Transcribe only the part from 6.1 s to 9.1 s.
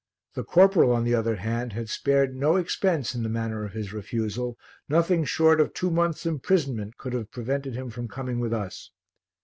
imprisonment could have prevented him from coming with us.